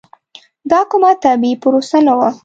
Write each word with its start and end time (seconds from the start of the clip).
دا 0.71 0.79
کومه 0.91 1.11
طبیعي 1.23 1.55
پروسه 1.63 1.97
نه 2.07 2.13
وه. 2.17 2.29